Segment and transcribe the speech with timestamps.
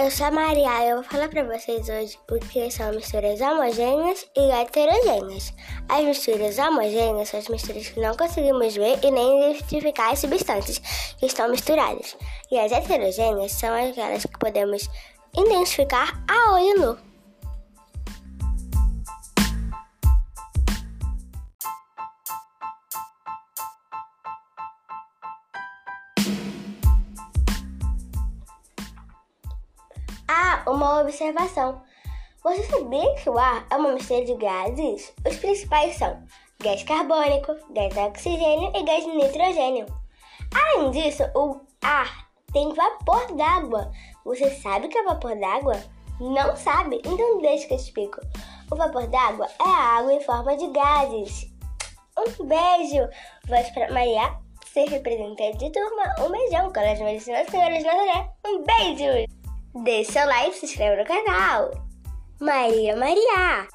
[0.00, 3.40] eu sou a Maria e eu vou falar para vocês hoje o que são misturas
[3.40, 5.52] homogêneas e heterogêneas.
[5.88, 10.78] As misturas homogêneas são as misturas que não conseguimos ver e nem identificar as substâncias
[11.18, 12.16] que estão misturadas.
[12.48, 14.88] E as heterogêneas são aquelas que podemos
[15.36, 17.07] identificar a olho nu.
[30.68, 31.82] Uma observação.
[32.42, 35.12] Você sabia que o ar é uma mistura de gases?
[35.26, 36.22] Os principais são
[36.62, 39.86] gás carbônico, gás oxigênio e gás nitrogênio.
[40.54, 43.90] Além disso, o ar tem vapor d'água.
[44.24, 45.82] Você sabe o que é vapor d'água?
[46.20, 47.00] Não sabe?
[47.04, 48.20] Então deixa que eu explico.
[48.70, 51.50] O vapor d'água é a água em forma de gases.
[52.18, 53.08] Um beijo!
[53.46, 54.36] Voz para Maria,
[54.72, 56.14] ser representante de turma.
[56.20, 58.30] Um beijão, Colégio Medicina Senhoras Nazaré.
[58.44, 59.37] Um beijo!
[59.84, 61.70] Deixe seu like, se inscreva no canal.
[62.40, 63.68] Maria Maria.